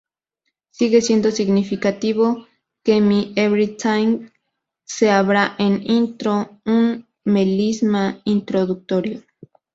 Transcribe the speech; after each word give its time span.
Sigue 0.71 0.99
siendo 1.03 1.29
significativo 1.29 2.47
que 2.83 2.99
My 3.01 3.33
Everything 3.35 4.31
se 4.83 5.11
abra 5.11 5.55
en 5.59 5.83
intro, 5.87 6.59
un 6.65 7.05
melisma 7.23 8.19
introductorio"". 8.25 9.21